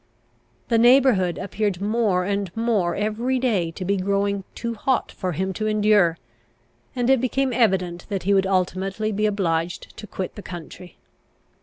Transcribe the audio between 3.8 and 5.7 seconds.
be growing too hot for him to